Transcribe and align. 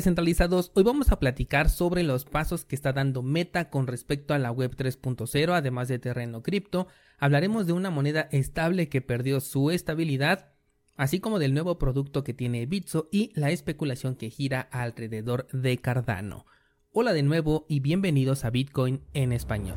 Descentralizados, 0.00 0.72
hoy 0.74 0.82
vamos 0.82 1.12
a 1.12 1.18
platicar 1.18 1.68
sobre 1.68 2.04
los 2.04 2.24
pasos 2.24 2.64
que 2.64 2.74
está 2.74 2.94
dando 2.94 3.22
Meta 3.22 3.68
con 3.68 3.86
respecto 3.86 4.32
a 4.32 4.38
la 4.38 4.50
web 4.50 4.74
3.0, 4.74 5.52
además 5.52 5.88
de 5.88 5.98
terreno 5.98 6.42
cripto. 6.42 6.86
Hablaremos 7.18 7.66
de 7.66 7.74
una 7.74 7.90
moneda 7.90 8.26
estable 8.32 8.88
que 8.88 9.02
perdió 9.02 9.40
su 9.40 9.70
estabilidad, 9.70 10.54
así 10.96 11.20
como 11.20 11.38
del 11.38 11.52
nuevo 11.52 11.78
producto 11.78 12.24
que 12.24 12.32
tiene 12.32 12.64
Bitso 12.64 13.10
y 13.12 13.30
la 13.38 13.50
especulación 13.50 14.14
que 14.14 14.30
gira 14.30 14.62
alrededor 14.72 15.48
de 15.52 15.76
Cardano. 15.76 16.46
Hola 16.92 17.12
de 17.12 17.22
nuevo 17.22 17.66
y 17.68 17.80
bienvenidos 17.80 18.46
a 18.46 18.50
Bitcoin 18.50 19.02
en 19.12 19.32
español. 19.32 19.76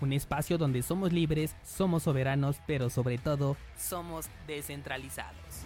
un 0.00 0.12
espacio 0.12 0.58
donde 0.58 0.82
somos 0.82 1.12
libres, 1.12 1.54
somos 1.64 2.04
soberanos, 2.04 2.56
pero 2.66 2.90
sobre 2.90 3.18
todo 3.18 3.56
somos 3.76 4.26
descentralizados. 4.46 5.64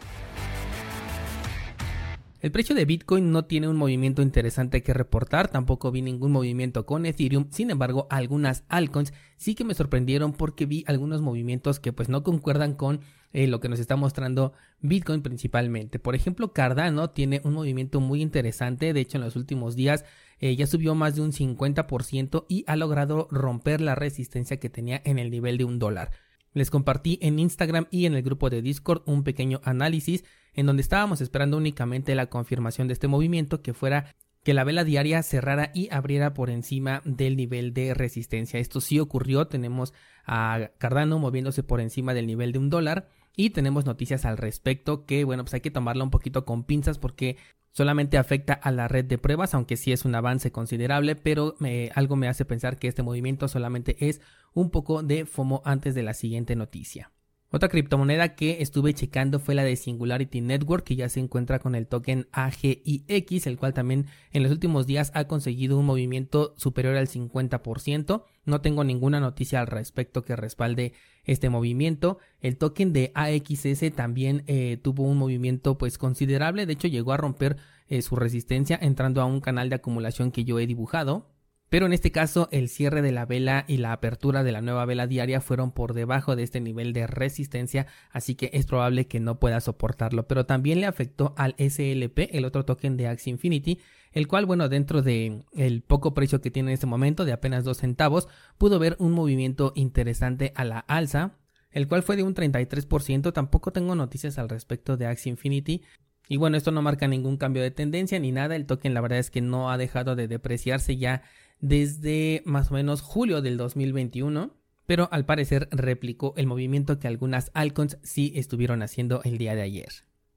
El 2.45 2.53
precio 2.53 2.75
de 2.75 2.85
Bitcoin 2.85 3.33
no 3.33 3.47
tiene 3.47 3.69
un 3.69 3.77
movimiento 3.79 4.21
interesante 4.21 4.83
que 4.83 4.93
reportar, 4.93 5.49
tampoco 5.49 5.91
vi 5.91 6.03
ningún 6.03 6.31
movimiento 6.31 6.85
con 6.85 7.07
Ethereum, 7.07 7.47
sin 7.51 7.71
embargo 7.71 8.07
algunas 8.11 8.65
altcoins 8.69 9.15
sí 9.39 9.55
que 9.55 9.65
me 9.65 9.73
sorprendieron 9.73 10.35
porque 10.35 10.67
vi 10.67 10.85
algunos 10.87 11.23
movimientos 11.23 11.81
que 11.81 11.95
pues 11.95 12.11
no 12.11 12.23
concuerdan 12.23 12.75
con 12.75 13.01
eh, 13.35 13.49
lo 13.49 13.61
que 13.61 13.69
nos 13.69 13.81
está 13.81 13.97
mostrando 13.97 14.53
Bitcoin 14.81 15.21
principalmente. 15.21 15.99
Por 15.99 16.15
ejemplo, 16.15 16.53
Cardano 16.53 17.11
tiene 17.11 17.41
un 17.45 17.53
movimiento 17.53 18.01
muy 18.01 18.23
interesante, 18.23 18.93
de 18.93 19.01
hecho 19.01 19.19
en 19.19 19.25
los 19.25 19.35
últimos 19.35 19.75
días 19.75 20.05
eh, 20.39 20.55
ya 20.55 20.69
subió 20.69 20.95
más 20.95 21.17
de 21.17 21.23
un 21.23 21.33
50% 21.33 22.47
y 22.49 22.65
ha 22.69 22.77
logrado 22.77 23.27
romper 23.33 23.81
la 23.81 23.97
resistencia 23.97 24.59
que 24.59 24.71
tenía 24.71 25.03
en 25.05 25.19
el 25.19 25.31
nivel 25.31 25.59
de 25.59 25.65
un 25.65 25.81
dólar. 25.81 26.13
Les 26.53 26.71
compartí 26.71 27.19
en 27.21 27.41
Instagram 27.41 27.89
y 27.91 28.07
en 28.07 28.15
el 28.15 28.23
grupo 28.23 28.51
de 28.51 28.63
Discord 28.63 29.03
un 29.07 29.25
pequeño 29.25 29.61
análisis 29.65 30.25
en 30.55 30.67
donde 30.67 30.83
estábamos 30.83 31.21
esperando 31.21 31.57
únicamente 31.57 32.15
la 32.15 32.27
confirmación 32.27 32.87
de 32.87 32.95
este 32.95 33.09
movimiento 33.09 33.63
que 33.63 33.75
fuera 33.75 34.15
que 34.45 34.55
la 34.55 34.63
vela 34.63 34.85
diaria 34.85 35.23
cerrara 35.25 35.73
y 35.75 35.89
abriera 35.91 36.35
por 36.35 36.51
encima 36.51 37.03
del 37.05 37.35
nivel 37.37 37.75
de 37.75 37.95
resistencia. 37.95 38.61
Esto 38.61 38.81
sí 38.81 39.01
ocurrió, 39.01 39.49
tenemos 39.49 39.93
a 40.25 40.71
Cardano 40.79 41.19
moviéndose 41.19 41.65
por 41.65 41.81
encima 41.81 42.15
del 42.15 42.27
nivel 42.27 42.53
de 42.53 42.59
un 42.61 42.71
dólar 42.71 43.09
y 43.37 43.51
tenemos 43.51 43.85
noticias 43.85 44.25
al 44.25 44.37
respecto 44.37 45.07
que 45.07 45.25
bueno 45.25 45.45
pues 45.45 45.55
hay 45.55 45.61
que 45.61 45.71
tomarla 45.71 46.05
un 46.05 46.11
poquito 46.11 46.45
con 46.45 46.65
pinzas 46.65 46.99
porque 46.99 47.37
solamente 47.75 48.19
afecta 48.19 48.55
a 48.55 48.71
la 48.71 48.89
red 48.89 49.05
de 49.05 49.19
pruebas, 49.19 49.53
aunque 49.53 49.77
sí 49.77 49.93
es 49.93 50.05
un 50.05 50.15
avance 50.15 50.53
considerable, 50.53 51.17
pero 51.17 51.57
algo 51.95 52.17
me 52.17 52.29
hace 52.29 52.45
pensar 52.45 52.79
que 52.79 52.89
este 52.89 53.03
movimiento 53.03 53.49
solamente 53.49 54.09
es 54.09 54.21
un 54.55 54.71
poco 54.71 55.03
de 55.03 55.27
FOMO 55.27 55.61
antes 55.65 55.95
de 55.97 56.05
la 56.05 56.15
siguiente 56.15 56.55
noticia. 56.55 57.11
Otra 57.55 57.69
criptomoneda 57.69 58.35
que 58.35 58.63
estuve 58.63 58.95
checando 58.95 59.39
fue 59.39 59.55
la 59.55 59.63
de 59.63 59.77
Singularity 59.77 60.41
Network, 60.41 60.83
que 60.83 60.97
ya 60.97 61.09
se 61.09 61.21
encuentra 61.21 61.61
con 61.61 61.77
el 61.77 61.87
token 61.87 62.27
AGIX, 62.33 63.47
el 63.47 63.59
cual 63.59 63.73
también 63.73 64.07
en 64.33 64.43
los 64.43 64.51
últimos 64.51 64.89
días 64.89 65.13
ha 65.15 65.29
conseguido 65.29 65.79
un 65.79 65.87
movimiento 65.87 66.53
superior 66.57 66.97
al 66.97 67.07
50%. 67.07 68.25
No 68.45 68.61
tengo 68.61 68.83
ninguna 68.83 69.21
noticia 69.21 69.61
al 69.61 69.69
respecto 69.69 70.25
que 70.25 70.35
respalde 70.35 70.95
este 71.23 71.49
movimiento. 71.49 72.19
El 72.41 72.57
token 72.57 72.93
de 72.93 73.13
AXS 73.15 73.95
también 73.95 74.43
eh, 74.49 74.81
tuvo 74.83 75.05
un 75.05 75.17
movimiento 75.17 75.79
pues 75.79 75.97
considerable, 75.97 76.67
de 76.67 76.73
hecho 76.73 76.89
llegó 76.89 77.13
a 77.13 77.19
romper 77.19 77.59
eh, 77.87 78.03
su 78.03 78.17
resistencia 78.17 78.77
entrando 78.83 79.23
a 79.23 79.27
un 79.27 79.41
canal 79.41 79.69
de 79.69 79.77
acumulación 79.77 80.33
que 80.33 80.43
yo 80.43 80.59
he 80.59 80.67
dibujado. 80.67 81.31
Pero 81.75 81.87
en 81.87 81.93
este 81.93 82.13
caso 82.13 82.49
el 82.53 82.69
cierre 82.69 83.03
de 83.03 83.11
la 83.11 83.27
vela 83.27 83.65
y 83.67 83.79
la 83.79 83.91
apertura 83.91 84.45
de 84.45 84.53
la 84.53 84.61
nueva 84.61 84.85
vela 84.85 85.09
diaria 85.09 85.41
fueron 85.41 85.73
por 85.73 85.93
debajo 85.93 86.37
de 86.37 86.45
este 86.45 86.61
nivel 86.61 86.93
de 86.93 87.09
resistencia, 87.09 87.89
así 88.13 88.37
que 88.37 88.49
es 88.53 88.65
probable 88.65 89.09
que 89.09 89.19
no 89.19 89.41
pueda 89.41 89.61
soportarlo. 89.61 90.29
Pero 90.29 90.47
también 90.47 90.79
le 90.79 90.87
afectó 90.87 91.35
al 91.37 91.57
SLP, 91.59 92.29
el 92.31 92.45
otro 92.45 92.65
token 92.65 92.97
de 92.97 93.09
Axie 93.09 93.33
Infinity, 93.33 93.81
el 94.13 94.29
cual, 94.29 94.47
bueno, 94.47 94.69
dentro 94.69 95.03
de 95.03 95.43
el 95.53 95.83
poco 95.83 96.15
precio 96.15 96.41
que 96.41 96.53
tiene 96.53 96.71
en 96.71 96.75
este 96.75 96.87
momento, 96.87 97.25
de 97.25 97.33
apenas 97.33 97.65
2 97.65 97.77
centavos, 97.77 98.29
pudo 98.57 98.79
ver 98.79 98.95
un 99.01 99.11
movimiento 99.11 99.73
interesante 99.75 100.53
a 100.55 100.63
la 100.63 100.79
alza, 100.79 101.39
el 101.73 101.89
cual 101.89 102.05
fue 102.05 102.15
de 102.15 102.23
un 102.23 102.37
33%. 102.37 103.33
Tampoco 103.33 103.73
tengo 103.73 103.97
noticias 103.97 104.39
al 104.39 104.49
respecto 104.49 104.97
de 104.97 105.09
Axie 105.09 105.31
Infinity, 105.31 105.83
y 106.29 106.37
bueno, 106.39 106.57
esto 106.57 106.71
no 106.71 106.81
marca 106.83 107.07
ningún 107.07 107.37
cambio 107.37 107.63
de 107.63 107.71
tendencia 107.71 108.19
ni 108.19 108.33
nada. 108.33 108.57
El 108.57 108.65
token 108.65 108.95
la 108.95 109.01
verdad 109.01 109.19
es 109.19 109.31
que 109.31 109.43
no 109.43 109.71
ha 109.71 109.77
dejado 109.77 110.17
de 110.17 110.29
depreciarse 110.29 110.97
ya 110.97 111.23
desde 111.65 112.43
más 112.45 112.71
o 112.71 112.75
menos 112.75 113.01
julio 113.01 113.41
del 113.41 113.57
2021, 113.57 114.55
pero 114.85 115.09
al 115.11 115.25
parecer 115.25 115.69
replicó 115.71 116.35
el 116.37 116.47
movimiento 116.47 116.99
que 116.99 117.09
algunas 117.09 117.51
altcoins 117.55 117.97
sí 118.03 118.33
estuvieron 118.37 118.83
haciendo 118.83 119.23
el 119.25 119.39
día 119.39 119.55
de 119.55 119.63
ayer. 119.63 119.89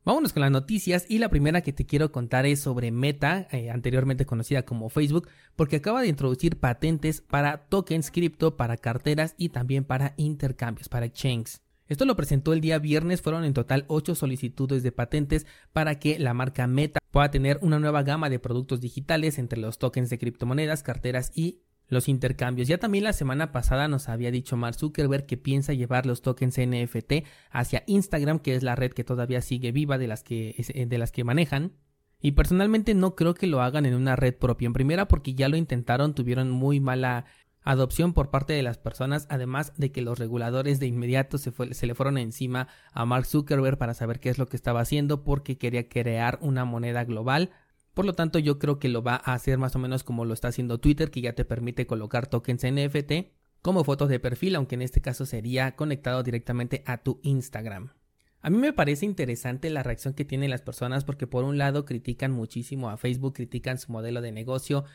Vámonos 0.06 0.32
con 0.32 0.40
las 0.40 0.52
noticias 0.52 1.06
y 1.10 1.18
la 1.18 1.28
primera 1.28 1.60
que 1.60 1.74
te 1.74 1.86
quiero 1.86 2.14
contar 2.14 2.46
es 2.46 2.62
sobre 2.62 2.92
Meta, 2.92 3.50
eh, 3.52 3.70
anteriormente 3.70 4.26
conocida 4.26 4.64
como 4.64 4.88
Facebook, 4.88 5.28
porque 5.58 5.76
acaba 5.76 6.02
de 6.02 6.08
introducir 6.08 6.62
patentes 6.62 7.20
para 7.20 7.68
tokens 7.68 8.10
cripto, 8.10 8.56
para 8.56 8.78
carteras 8.78 9.36
y 9.38 9.50
también 9.50 9.84
para 9.84 10.14
intercambios, 10.16 10.88
para 10.88 11.08
exchanges. 11.08 11.62
Esto 11.88 12.06
lo 12.06 12.16
presentó 12.16 12.54
el 12.54 12.62
día 12.62 12.80
viernes, 12.80 13.22
fueron 13.22 13.44
en 13.44 13.54
total 13.54 13.86
8 13.88 14.16
solicitudes 14.16 14.84
de 14.84 14.92
patentes 14.92 15.46
para 15.74 16.00
que 16.00 16.20
la 16.20 16.34
marca 16.34 16.68
Meta 16.68 17.00
pueda 17.12 17.32
tener 17.32 17.60
una 17.62 17.80
nueva 17.80 18.04
gama 18.04 18.30
de 18.30 18.40
productos 18.40 18.82
digitales 18.82 19.40
entre 19.40 19.60
los 19.60 19.80
tokens 19.80 20.10
de 20.10 20.18
criptomonedas, 20.18 20.84
carteras 20.84 21.32
y 21.34 21.62
los 21.88 22.10
intercambios. 22.10 22.68
Ya 22.68 22.78
también 22.78 23.04
la 23.04 23.14
semana 23.14 23.52
pasada 23.52 23.88
nos 23.88 24.10
había 24.10 24.32
dicho 24.32 24.58
Mark 24.58 24.76
Zuckerberg 24.76 25.26
que 25.26 25.38
piensa 25.38 25.74
llevar 25.74 26.06
los 26.06 26.22
tokens 26.22 26.58
NFT 26.60 27.26
hacia 27.50 27.84
Instagram, 27.88 28.40
que 28.40 28.56
es 28.56 28.64
la 28.64 28.76
red 28.76 28.92
que 28.92 29.04
todavía 29.04 29.42
sigue 29.42 29.72
viva 29.72 29.98
de 29.98 30.08
las 30.08 30.24
que, 30.24 30.86
de 30.88 30.98
las 30.98 31.12
que 31.12 31.24
manejan. 31.24 31.74
Y 32.20 32.32
personalmente 32.32 32.96
no 32.96 33.16
creo 33.16 33.36
que 33.36 33.48
lo 33.48 33.62
hagan 33.62 33.86
en 33.86 33.94
una 33.94 34.16
red 34.16 34.36
propia. 34.36 34.66
En 34.66 34.74
primera 34.74 35.08
porque 35.08 35.36
ya 35.36 35.50
lo 35.50 35.56
intentaron, 35.56 36.16
tuvieron 36.16 36.50
muy 36.50 36.80
mala 36.80 37.26
adopción 37.72 38.14
por 38.14 38.30
parte 38.30 38.54
de 38.54 38.64
las 38.64 38.78
personas, 38.78 39.28
además 39.30 39.74
de 39.76 39.92
que 39.92 40.02
los 40.02 40.18
reguladores 40.18 40.80
de 40.80 40.88
inmediato 40.88 41.38
se, 41.38 41.52
se, 41.74 41.86
le 41.86 41.96
fueron 41.96 42.18
encima 42.18 42.70
a 42.94 43.06
Mark 43.06 43.26
Zuckerberg 43.26 43.78
para 43.78 43.94
saber 43.94 44.20
qué 44.20 44.30
es 44.30 44.38
lo 44.38 44.48
que 44.48 44.56
estaba 44.56 44.80
haciendo 44.80 45.24
porque 45.24 45.58
quería 45.58 45.90
crear 45.90 46.40
una 46.42 46.64
moneda 46.66 47.04
global. 47.04 47.52
Por 47.94 48.06
lo 48.06 48.14
tanto, 48.14 48.40
yo 48.40 48.58
creo 48.58 48.80
que 48.80 48.90
lo 48.90 49.04
va 49.04 49.16
a 49.16 49.34
hacer 49.34 49.58
más 49.58 49.76
o 49.76 49.80
menos 49.80 50.04
como 50.04 50.24
lo 50.24 50.34
está 50.34 50.48
haciendo 50.48 50.80
Twitter, 50.80 51.12
que 51.12 51.22
ya 51.22 51.34
te 51.34 51.46
permite 51.46 51.86
colocar 51.88 52.28
tokens 52.28 52.64
NFT 52.64 53.34
como 53.62 53.84
fotos 53.84 54.08
de 54.08 54.20
perfil, 54.20 54.56
aunque 54.56 54.76
en 54.76 54.84
este 54.84 55.02
caso 55.02 55.26
sería 55.26 55.76
conectado 55.76 56.24
directamente 56.24 56.84
a 56.86 57.00
tu 57.00 57.20
Instagram. 57.24 57.92
A 58.40 58.50
mí 58.50 58.58
me 58.60 58.72
parece 58.72 59.06
interesante 59.06 59.70
la 59.70 59.84
reacción 59.84 60.14
que 60.14 60.24
tienen 60.24 60.52
las 60.52 60.62
personas 60.62 61.04
porque 61.04 61.28
por 61.28 61.44
un 61.44 61.58
lado 61.58 61.84
critican 61.84 62.32
muchísimo 62.32 62.90
a 62.90 62.98
Facebook, 62.98 63.34
critican 63.34 63.78
su 63.78 63.92
modelo 63.92 64.22
de 64.22 64.32
negocio, 64.32 64.86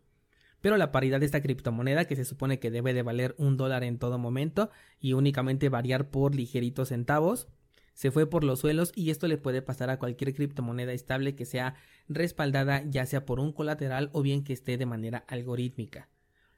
pero 0.65 0.77
la 0.77 0.91
paridad 0.91 1.19
de 1.19 1.27
esta 1.27 1.43
criptomoneda 1.43 2.05
que 2.05 2.15
se 2.15 2.25
supone 2.25 2.57
que 2.57 2.71
debe 2.71 2.95
de 2.95 3.03
valer 3.03 3.35
un 3.37 3.55
dólar 3.55 3.83
en 3.83 3.99
todo 3.99 4.17
momento 4.17 4.71
y 4.99 5.13
únicamente 5.13 5.69
variar 5.69 6.09
por 6.09 6.33
ligeritos 6.33 6.89
centavos 6.89 7.47
se 7.93 8.09
fue 8.09 8.27
por 8.27 8.43
los 8.43 8.61
suelos 8.61 8.91
y 8.95 9.11
esto 9.11 9.27
le 9.27 9.37
puede 9.37 9.61
pasar 9.61 9.91
a 9.91 9.99
cualquier 9.99 10.33
criptomoneda 10.33 10.91
estable 10.91 11.35
que 11.35 11.45
sea 11.45 11.75
respaldada 12.09 12.81
ya 12.83 13.05
sea 13.05 13.27
por 13.27 13.39
un 13.39 13.53
colateral 13.53 14.09
o 14.11 14.23
bien 14.23 14.43
que 14.43 14.53
esté 14.53 14.79
de 14.79 14.87
manera 14.87 15.19
algorítmica. 15.27 16.09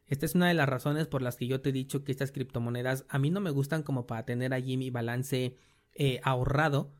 Esta 0.06 0.25
es 0.25 0.36
una 0.36 0.48
de 0.48 0.54
las 0.54 0.69
razones 0.69 1.07
por 1.07 1.21
las 1.21 1.36
que 1.36 1.48
yo 1.48 1.59
te 1.59 1.71
he 1.71 1.74
dicho 1.74 2.06
que 2.06 2.13
estas 2.13 2.31
criptomonedas 2.31 3.04
a 3.09 3.19
mí 3.19 3.30
no 3.30 3.42
me 3.42 3.51
gustan 3.51 3.83
como 3.83 4.07
para 4.07 4.24
tener 4.24 4.54
allí 4.54 4.77
mi 4.77 4.89
balance 4.89 5.57
eh, 5.95 6.21
ahorrado 6.24 6.94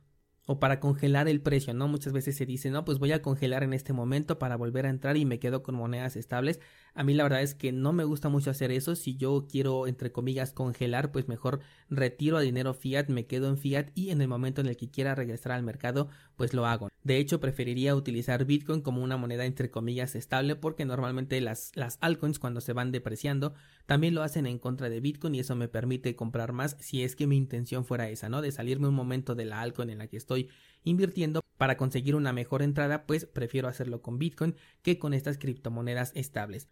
o 0.48 0.60
para 0.60 0.80
congelar 0.80 1.28
el 1.28 1.42
precio, 1.42 1.74
¿no? 1.74 1.90
Muchas 1.90 2.14
veces 2.14 2.38
se 2.38 2.46
dice, 2.46 2.72
no, 2.72 2.86
pues 2.86 3.00
voy 3.00 3.12
a 3.12 3.22
congelar 3.22 3.64
en 3.64 3.74
este 3.74 3.92
momento 3.92 4.40
para 4.40 4.56
volver 4.56 4.86
a 4.86 4.90
entrar 4.90 5.18
y 5.18 5.26
me 5.26 5.40
quedo 5.40 5.62
con 5.62 5.76
monedas 5.76 6.16
estables. 6.16 6.62
A 6.98 7.04
mí 7.04 7.14
la 7.14 7.22
verdad 7.22 7.44
es 7.44 7.54
que 7.54 7.72
no 7.72 7.94
me 7.94 8.06
gusta 8.06 8.28
mucho 8.28 8.50
hacer 8.50 8.72
eso. 8.72 8.96
Si 8.96 9.18
yo 9.18 9.46
quiero, 9.48 9.86
entre 9.86 10.12
comillas, 10.12 10.52
congelar, 10.52 11.12
pues 11.12 11.28
mejor 11.28 11.60
retiro 11.92 12.38
a 12.38 12.42
dinero 12.42 12.74
fiat, 12.74 13.08
me 13.10 13.28
quedo 13.28 13.50
en 13.50 13.60
fiat 13.60 13.92
y 13.94 14.10
en 14.10 14.20
el 14.20 14.28
momento 14.28 14.62
en 14.62 14.68
el 14.68 14.78
que 14.78 14.90
quiera 14.90 15.14
regresar 15.14 15.52
al 15.52 15.62
mercado, 15.62 16.10
pues 16.36 16.56
lo 16.56 16.66
hago. 16.66 16.90
De 17.04 17.18
hecho, 17.20 17.40
preferiría 17.40 17.96
utilizar 17.96 18.46
Bitcoin 18.46 18.82
como 18.82 19.04
una 19.04 19.16
moneda, 19.16 19.46
entre 19.46 19.70
comillas, 19.70 20.16
estable 20.16 20.56
porque 20.56 20.86
normalmente 20.86 21.40
las, 21.40 21.72
las 21.76 22.00
altcoins 22.02 22.40
cuando 22.40 22.62
se 22.62 22.74
van 22.74 22.92
depreciando 22.92 23.54
también 23.86 24.16
lo 24.16 24.24
hacen 24.24 24.48
en 24.48 24.58
contra 24.58 24.90
de 24.90 25.00
Bitcoin 25.00 25.36
y 25.36 25.40
eso 25.42 25.56
me 25.56 25.68
permite 25.68 26.16
comprar 26.16 26.52
más 26.52 26.78
si 26.80 27.04
es 27.04 27.16
que 27.16 27.28
mi 27.28 27.38
intención 27.38 27.86
fuera 27.86 28.10
esa, 28.10 28.28
¿no? 28.28 28.42
De 28.42 28.52
salirme 28.52 28.88
un 28.88 28.96
momento 28.96 29.36
de 29.36 29.46
la 29.46 29.62
altcoin 29.62 29.92
en 29.92 30.00
la 30.00 30.08
que 30.08 30.18
estoy 30.18 30.50
invirtiendo 30.84 31.42
para 31.60 31.78
conseguir 31.78 32.16
una 32.16 32.34
mejor 32.34 32.64
entrada, 32.64 33.06
pues 33.06 33.28
prefiero 33.28 33.68
hacerlo 33.68 34.02
con 34.02 34.18
Bitcoin 34.18 34.56
que 34.82 34.98
con 34.98 35.14
estas 35.14 35.38
criptomonedas 35.38 36.12
estables. 36.16 36.70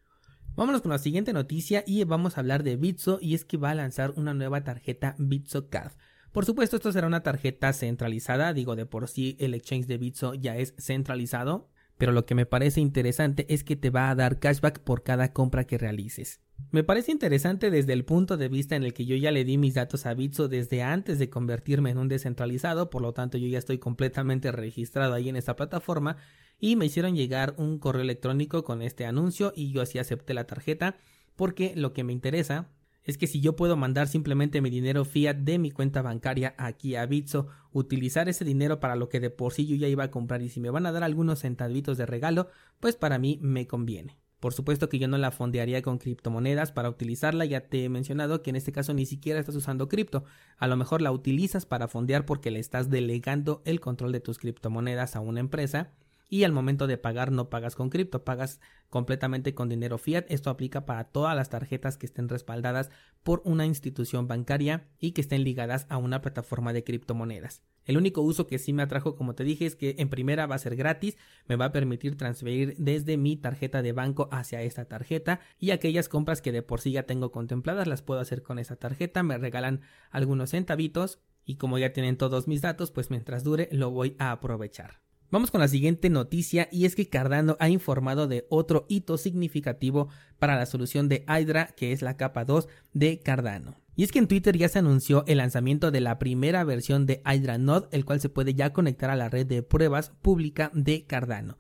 Vámonos 0.55 0.81
con 0.81 0.91
la 0.91 0.99
siguiente 0.99 1.33
noticia 1.33 1.83
y 1.85 2.01
vamos 2.05 2.37
a 2.37 2.39
hablar 2.39 2.63
de 2.63 2.77
Bitso 2.77 3.19
y 3.21 3.35
es 3.35 3.43
que 3.43 3.57
va 3.57 3.71
a 3.71 3.75
lanzar 3.75 4.13
una 4.15 4.33
nueva 4.33 4.63
tarjeta 4.63 5.13
Bitso 5.17 5.69
Card. 5.69 5.91
Por 6.31 6.45
supuesto, 6.45 6.77
esto 6.77 6.93
será 6.93 7.07
una 7.07 7.23
tarjeta 7.23 7.73
centralizada, 7.73 8.53
digo 8.53 8.77
de 8.77 8.85
por 8.85 9.09
sí 9.09 9.35
el 9.41 9.53
exchange 9.53 9.85
de 9.85 9.97
Bitso 9.97 10.33
ya 10.33 10.55
es 10.55 10.73
centralizado, 10.77 11.67
pero 11.97 12.13
lo 12.13 12.25
que 12.25 12.35
me 12.35 12.45
parece 12.45 12.79
interesante 12.79 13.45
es 13.53 13.65
que 13.65 13.75
te 13.75 13.89
va 13.89 14.09
a 14.09 14.15
dar 14.15 14.39
cashback 14.39 14.79
por 14.79 15.03
cada 15.03 15.33
compra 15.33 15.65
que 15.65 15.77
realices. 15.77 16.39
Me 16.71 16.85
parece 16.85 17.11
interesante 17.11 17.69
desde 17.69 17.91
el 17.91 18.05
punto 18.05 18.37
de 18.37 18.47
vista 18.47 18.77
en 18.77 18.83
el 18.83 18.93
que 18.93 19.05
yo 19.05 19.17
ya 19.17 19.31
le 19.31 19.43
di 19.43 19.57
mis 19.57 19.73
datos 19.73 20.05
a 20.05 20.13
Bitso 20.13 20.47
desde 20.47 20.83
antes 20.83 21.19
de 21.19 21.29
convertirme 21.29 21.89
en 21.89 21.97
un 21.97 22.07
descentralizado, 22.07 22.89
por 22.89 23.01
lo 23.01 23.11
tanto 23.11 23.37
yo 23.37 23.47
ya 23.47 23.59
estoy 23.59 23.77
completamente 23.77 24.53
registrado 24.53 25.15
ahí 25.15 25.27
en 25.27 25.35
esta 25.35 25.57
plataforma 25.57 26.15
y 26.59 26.75
me 26.75 26.85
hicieron 26.85 27.15
llegar 27.15 27.55
un 27.57 27.79
correo 27.79 28.01
electrónico 28.01 28.63
con 28.63 28.81
este 28.81 29.05
anuncio 29.05 29.53
y 29.55 29.71
yo 29.71 29.81
así 29.81 29.99
acepté 29.99 30.33
la 30.33 30.47
tarjeta 30.47 30.97
porque 31.35 31.73
lo 31.75 31.93
que 31.93 32.03
me 32.03 32.13
interesa 32.13 32.69
es 33.03 33.17
que 33.17 33.27
si 33.27 33.39
yo 33.39 33.55
puedo 33.55 33.77
mandar 33.77 34.07
simplemente 34.07 34.61
mi 34.61 34.69
dinero 34.69 35.05
fiat 35.05 35.37
de 35.37 35.59
mi 35.59 35.71
cuenta 35.71 36.01
bancaria 36.01 36.55
aquí 36.57 36.95
a 36.95 37.05
Bitso, 37.05 37.47
utilizar 37.71 38.27
ese 38.29 38.43
dinero 38.43 38.79
para 38.79 38.95
lo 38.95 39.09
que 39.09 39.19
de 39.19 39.29
por 39.29 39.53
sí 39.53 39.67
yo 39.67 39.75
ya 39.75 39.87
iba 39.87 40.05
a 40.05 40.11
comprar 40.11 40.41
y 40.41 40.49
si 40.49 40.59
me 40.59 40.71
van 40.71 40.85
a 40.85 40.91
dar 40.91 41.03
algunos 41.03 41.39
centavitos 41.39 41.97
de 41.97 42.07
regalo, 42.07 42.47
pues 42.79 42.95
para 42.95 43.19
mí 43.19 43.37
me 43.41 43.67
conviene. 43.67 44.17
Por 44.39 44.53
supuesto 44.53 44.89
que 44.89 44.99
yo 44.99 45.07
no 45.07 45.17
la 45.17 45.31
fondearía 45.31 45.81
con 45.81 45.97
criptomonedas 45.97 46.71
para 46.71 46.89
utilizarla, 46.89 47.45
ya 47.45 47.61
te 47.61 47.83
he 47.83 47.89
mencionado 47.89 48.41
que 48.41 48.49
en 48.49 48.55
este 48.55 48.71
caso 48.71 48.93
ni 48.93 49.05
siquiera 49.05 49.39
estás 49.39 49.55
usando 49.55 49.87
cripto, 49.87 50.23
a 50.57 50.67
lo 50.67 50.75
mejor 50.75 51.01
la 51.01 51.11
utilizas 51.11 51.65
para 51.65 51.87
fondear 51.87 52.25
porque 52.25 52.51
le 52.51 52.59
estás 52.59 52.89
delegando 52.89 53.61
el 53.65 53.79
control 53.79 54.11
de 54.11 54.19
tus 54.19 54.39
criptomonedas 54.39 55.15
a 55.15 55.19
una 55.19 55.39
empresa 55.39 55.93
y 56.29 56.43
al 56.43 56.51
momento 56.51 56.87
de 56.87 56.97
pagar 56.97 57.31
no 57.31 57.49
pagas 57.49 57.75
con 57.75 57.89
cripto, 57.89 58.23
pagas 58.23 58.59
completamente 58.89 59.53
con 59.53 59.69
dinero 59.69 59.97
fiat. 59.97 60.25
Esto 60.29 60.49
aplica 60.49 60.85
para 60.85 61.05
todas 61.05 61.35
las 61.35 61.49
tarjetas 61.49 61.97
que 61.97 62.05
estén 62.05 62.29
respaldadas 62.29 62.89
por 63.23 63.41
una 63.45 63.65
institución 63.65 64.27
bancaria 64.27 64.87
y 64.99 65.11
que 65.11 65.21
estén 65.21 65.43
ligadas 65.43 65.85
a 65.89 65.97
una 65.97 66.21
plataforma 66.21 66.73
de 66.73 66.83
criptomonedas. 66.83 67.61
El 67.85 67.97
único 67.97 68.21
uso 68.21 68.47
que 68.47 68.57
sí 68.57 68.73
me 68.73 68.83
atrajo, 68.83 69.15
como 69.15 69.35
te 69.35 69.43
dije, 69.43 69.65
es 69.65 69.75
que 69.75 69.95
en 69.99 70.09
primera 70.09 70.47
va 70.47 70.55
a 70.55 70.59
ser 70.59 70.75
gratis, 70.75 71.17
me 71.47 71.55
va 71.55 71.65
a 71.65 71.71
permitir 71.71 72.17
transferir 72.17 72.75
desde 72.77 73.17
mi 73.17 73.37
tarjeta 73.37 73.81
de 73.81 73.91
banco 73.91 74.27
hacia 74.31 74.63
esta 74.63 74.85
tarjeta 74.85 75.39
y 75.59 75.69
aquellas 75.69 76.09
compras 76.09 76.41
que 76.41 76.51
de 76.51 76.63
por 76.63 76.81
sí 76.81 76.91
ya 76.91 77.03
tengo 77.03 77.31
contempladas 77.31 77.87
las 77.87 78.01
puedo 78.01 78.19
hacer 78.19 78.41
con 78.41 78.57
esa 78.57 78.75
tarjeta, 78.75 79.21
me 79.21 79.37
regalan 79.37 79.81
algunos 80.09 80.49
centavitos 80.49 81.19
y 81.45 81.57
como 81.57 81.77
ya 81.77 81.93
tienen 81.93 82.17
todos 82.17 82.47
mis 82.47 82.61
datos, 82.61 82.89
pues 82.89 83.11
mientras 83.11 83.43
dure 83.43 83.69
lo 83.71 83.91
voy 83.91 84.15
a 84.17 84.31
aprovechar. 84.31 85.04
Vamos 85.31 85.49
con 85.49 85.59
la 85.59 85.67
siguiente 85.67 86.09
noticia 86.09 86.69
y 86.71 86.85
es 86.85 86.95
que 86.95 87.09
Cardano 87.09 87.57
ha 87.59 87.69
informado 87.69 88.27
de 88.27 88.45
otro 88.49 88.85
hito 88.87 89.17
significativo 89.17 90.07
para 90.37 90.55
la 90.55 90.65
solución 90.65 91.09
de 91.09 91.25
Hydra 91.27 91.73
que 91.75 91.91
es 91.91 92.01
la 92.01 92.15
capa 92.15 92.45
2 92.45 92.67
de 92.93 93.19
Cardano. 93.19 93.75
Y 93.95 94.03
es 94.03 94.11
que 94.11 94.19
en 94.19 94.27
Twitter 94.27 94.57
ya 94.57 94.69
se 94.69 94.79
anunció 94.79 95.23
el 95.25 95.37
lanzamiento 95.37 95.89
de 95.89 96.01
la 96.01 96.19
primera 96.19 96.63
versión 96.63 97.05
de 97.05 97.21
Hydra 97.25 97.57
Node, 97.57 97.87
el 97.91 98.05
cual 98.05 98.19
se 98.19 98.29
puede 98.29 98.53
ya 98.53 98.73
conectar 98.73 99.09
a 99.09 99.15
la 99.15 99.29
red 99.29 99.47
de 99.47 99.63
pruebas 99.63 100.11
pública 100.21 100.69
de 100.73 101.05
Cardano. 101.05 101.57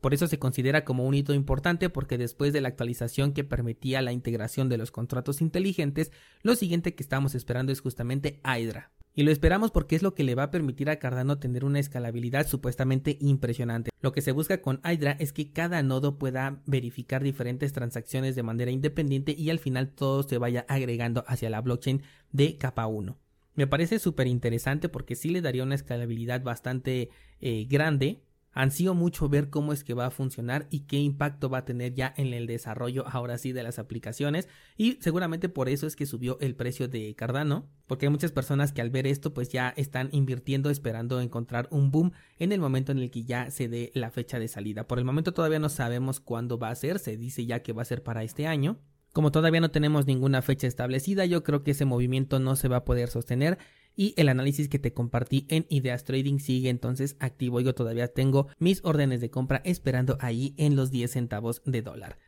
Por 0.00 0.14
eso 0.14 0.26
se 0.26 0.40
considera 0.40 0.84
como 0.84 1.06
un 1.06 1.14
hito 1.14 1.32
importante 1.32 1.88
porque 1.88 2.18
después 2.18 2.52
de 2.52 2.60
la 2.60 2.68
actualización 2.68 3.32
que 3.32 3.44
permitía 3.44 4.02
la 4.02 4.12
integración 4.12 4.68
de 4.68 4.78
los 4.78 4.90
contratos 4.90 5.40
inteligentes, 5.40 6.10
lo 6.42 6.56
siguiente 6.56 6.94
que 6.96 7.04
estamos 7.04 7.36
esperando 7.36 7.70
es 7.70 7.80
justamente 7.80 8.40
Hydra. 8.44 8.90
Y 9.14 9.24
lo 9.24 9.30
esperamos 9.30 9.70
porque 9.70 9.94
es 9.94 10.02
lo 10.02 10.14
que 10.14 10.24
le 10.24 10.34
va 10.34 10.44
a 10.44 10.50
permitir 10.50 10.88
a 10.88 10.98
Cardano 10.98 11.38
tener 11.38 11.66
una 11.66 11.78
escalabilidad 11.78 12.46
supuestamente 12.46 13.18
impresionante. 13.20 13.90
Lo 14.00 14.12
que 14.12 14.22
se 14.22 14.32
busca 14.32 14.62
con 14.62 14.80
Hydra 14.84 15.12
es 15.18 15.34
que 15.34 15.52
cada 15.52 15.82
nodo 15.82 16.18
pueda 16.18 16.62
verificar 16.64 17.22
diferentes 17.22 17.74
transacciones 17.74 18.34
de 18.36 18.42
manera 18.42 18.70
independiente 18.70 19.34
y 19.36 19.50
al 19.50 19.58
final 19.58 19.90
todo 19.90 20.22
se 20.22 20.38
vaya 20.38 20.64
agregando 20.66 21.24
hacia 21.26 21.50
la 21.50 21.60
blockchain 21.60 22.02
de 22.30 22.56
capa 22.56 22.86
1. 22.86 23.18
Me 23.54 23.66
parece 23.66 23.98
súper 23.98 24.28
interesante 24.28 24.88
porque 24.88 25.14
sí 25.14 25.28
le 25.28 25.42
daría 25.42 25.62
una 25.62 25.74
escalabilidad 25.74 26.42
bastante 26.42 27.10
eh, 27.40 27.66
grande 27.68 28.22
ansío 28.52 28.94
mucho 28.94 29.28
ver 29.28 29.50
cómo 29.50 29.72
es 29.72 29.84
que 29.84 29.94
va 29.94 30.06
a 30.06 30.10
funcionar 30.10 30.66
y 30.70 30.80
qué 30.80 30.98
impacto 30.98 31.48
va 31.48 31.58
a 31.58 31.64
tener 31.64 31.94
ya 31.94 32.12
en 32.16 32.32
el 32.32 32.46
desarrollo 32.46 33.06
ahora 33.08 33.38
sí 33.38 33.52
de 33.52 33.62
las 33.62 33.78
aplicaciones. 33.78 34.48
Y 34.76 34.98
seguramente 35.00 35.48
por 35.48 35.68
eso 35.68 35.86
es 35.86 35.96
que 35.96 36.06
subió 36.06 36.38
el 36.40 36.54
precio 36.54 36.88
de 36.88 37.14
Cardano 37.14 37.68
porque 37.86 38.06
hay 38.06 38.10
muchas 38.10 38.32
personas 38.32 38.72
que 38.72 38.80
al 38.80 38.90
ver 38.90 39.06
esto 39.06 39.34
pues 39.34 39.50
ya 39.50 39.74
están 39.76 40.08
invirtiendo 40.12 40.70
esperando 40.70 41.20
encontrar 41.20 41.68
un 41.70 41.90
boom 41.90 42.12
en 42.38 42.52
el 42.52 42.60
momento 42.60 42.92
en 42.92 42.98
el 42.98 43.10
que 43.10 43.24
ya 43.24 43.50
se 43.50 43.68
dé 43.68 43.90
la 43.94 44.10
fecha 44.10 44.38
de 44.38 44.48
salida. 44.48 44.86
Por 44.86 44.98
el 44.98 45.04
momento 45.04 45.32
todavía 45.32 45.58
no 45.58 45.68
sabemos 45.68 46.20
cuándo 46.20 46.58
va 46.58 46.70
a 46.70 46.74
ser 46.74 46.98
se 46.98 47.16
dice 47.16 47.44
ya 47.46 47.62
que 47.62 47.72
va 47.72 47.82
a 47.82 47.86
ser 47.86 48.02
para 48.02 48.22
este 48.22 48.46
año. 48.46 48.78
Como 49.12 49.30
todavía 49.30 49.60
no 49.60 49.70
tenemos 49.70 50.06
ninguna 50.06 50.40
fecha 50.40 50.66
establecida, 50.66 51.26
yo 51.26 51.42
creo 51.42 51.62
que 51.62 51.72
ese 51.72 51.84
movimiento 51.84 52.38
no 52.38 52.56
se 52.56 52.68
va 52.68 52.78
a 52.78 52.84
poder 52.86 53.10
sostener 53.10 53.58
y 53.96 54.14
el 54.16 54.28
análisis 54.28 54.68
que 54.68 54.78
te 54.78 54.92
compartí 54.92 55.46
en 55.48 55.66
Ideas 55.68 56.04
Trading 56.04 56.38
sigue 56.38 56.70
entonces 56.70 57.16
activo. 57.20 57.60
Yo 57.60 57.74
todavía 57.74 58.08
tengo 58.08 58.48
mis 58.58 58.84
órdenes 58.84 59.20
de 59.20 59.30
compra 59.30 59.62
esperando 59.64 60.16
ahí 60.20 60.54
en 60.56 60.76
los 60.76 60.90
10 60.90 61.10
centavos 61.10 61.62
de 61.64 61.82
dólar. 61.82 62.18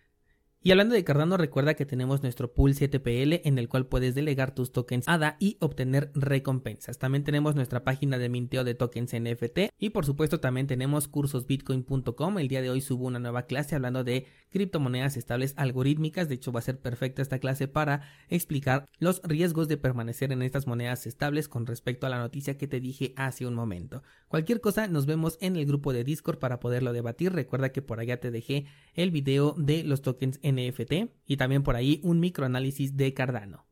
Y 0.66 0.70
hablando 0.70 0.94
de 0.94 1.04
Cardano, 1.04 1.36
recuerda 1.36 1.74
que 1.74 1.84
tenemos 1.84 2.22
nuestro 2.22 2.54
pool 2.54 2.72
7PL 2.72 3.42
en 3.44 3.58
el 3.58 3.68
cual 3.68 3.84
puedes 3.84 4.14
delegar 4.14 4.54
tus 4.54 4.72
tokens 4.72 5.06
ADA 5.06 5.36
y 5.38 5.58
obtener 5.60 6.10
recompensas. 6.14 6.96
También 6.96 7.22
tenemos 7.22 7.54
nuestra 7.54 7.84
página 7.84 8.16
de 8.16 8.30
minteo 8.30 8.64
de 8.64 8.74
tokens 8.74 9.12
NFT 9.12 9.74
y 9.78 9.90
por 9.90 10.06
supuesto 10.06 10.40
también 10.40 10.66
tenemos 10.66 11.06
cursosbitcoin.com. 11.06 12.38
El 12.38 12.48
día 12.48 12.62
de 12.62 12.70
hoy 12.70 12.80
subo 12.80 13.04
una 13.04 13.18
nueva 13.18 13.42
clase 13.42 13.74
hablando 13.74 14.04
de 14.04 14.26
criptomonedas 14.48 15.18
estables 15.18 15.52
algorítmicas. 15.58 16.30
De 16.30 16.36
hecho 16.36 16.50
va 16.50 16.60
a 16.60 16.62
ser 16.62 16.78
perfecta 16.78 17.20
esta 17.20 17.40
clase 17.40 17.68
para 17.68 18.00
explicar 18.30 18.86
los 18.98 19.20
riesgos 19.22 19.68
de 19.68 19.76
permanecer 19.76 20.32
en 20.32 20.40
estas 20.40 20.66
monedas 20.66 21.06
estables 21.06 21.46
con 21.46 21.66
respecto 21.66 22.06
a 22.06 22.08
la 22.08 22.20
noticia 22.20 22.56
que 22.56 22.68
te 22.68 22.80
dije 22.80 23.12
hace 23.16 23.44
un 23.44 23.52
momento. 23.52 24.02
Cualquier 24.28 24.62
cosa 24.62 24.88
nos 24.88 25.04
vemos 25.04 25.36
en 25.42 25.56
el 25.56 25.66
grupo 25.66 25.92
de 25.92 26.04
Discord 26.04 26.38
para 26.38 26.58
poderlo 26.58 26.94
debatir. 26.94 27.34
Recuerda 27.34 27.70
que 27.70 27.82
por 27.82 28.00
allá 28.00 28.18
te 28.18 28.30
dejé 28.30 28.64
el 28.94 29.10
video 29.10 29.54
de 29.58 29.84
los 29.84 30.00
tokens 30.00 30.40
NFT 30.42 30.53
NFT 30.56 31.10
y 31.26 31.36
también 31.36 31.62
por 31.62 31.76
ahí 31.76 32.00
un 32.02 32.20
microanálisis 32.20 32.96
de 32.96 33.14
Cardano. 33.14 33.66